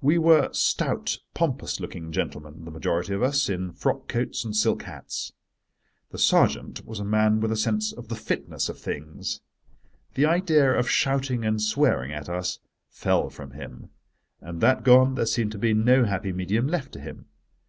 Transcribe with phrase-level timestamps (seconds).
[0.00, 4.84] We were stout, pompous looking gentlemen, the majority of us, in frock coats and silk
[4.84, 5.32] hats.
[6.12, 9.40] The sergeant was a man with a sense of the fitness of things.
[10.14, 13.90] The idea of shouting and swearing at us fell from him:
[14.40, 17.26] and that gone there seemed to be no happy medium left to him.